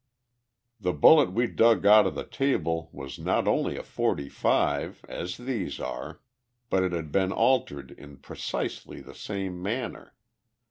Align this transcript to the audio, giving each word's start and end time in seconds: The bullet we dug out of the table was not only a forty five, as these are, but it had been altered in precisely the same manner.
The 0.79 0.93
bullet 0.93 1.31
we 1.31 1.45
dug 1.45 1.85
out 1.85 2.07
of 2.07 2.15
the 2.15 2.23
table 2.25 2.89
was 2.91 3.19
not 3.19 3.47
only 3.47 3.77
a 3.77 3.83
forty 3.83 4.29
five, 4.29 5.05
as 5.07 5.37
these 5.37 5.79
are, 5.79 6.21
but 6.71 6.81
it 6.81 6.91
had 6.91 7.11
been 7.11 7.31
altered 7.31 7.91
in 7.91 8.17
precisely 8.17 9.01
the 9.01 9.13
same 9.13 9.61
manner. 9.61 10.15